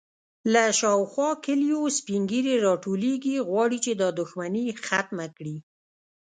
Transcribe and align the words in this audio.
_له 0.53 0.63
شاوخوا 0.79 1.29
کليو 1.45 1.81
سپين 1.97 2.21
ږيرې 2.31 2.55
راټولېږي، 2.67 3.35
غواړي 3.47 3.77
چې 3.85 3.91
دا 4.01 4.09
دښمنې 4.19 4.65
ختمه 4.87 5.27
کړي. 5.37 5.57